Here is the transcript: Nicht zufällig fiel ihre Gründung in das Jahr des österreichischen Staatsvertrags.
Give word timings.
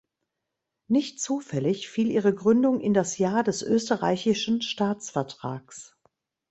Nicht 0.87 1.19
zufällig 1.21 1.87
fiel 1.87 2.09
ihre 2.09 2.33
Gründung 2.33 2.79
in 2.81 2.95
das 2.95 3.19
Jahr 3.19 3.43
des 3.43 3.61
österreichischen 3.61 4.63
Staatsvertrags. 4.63 5.95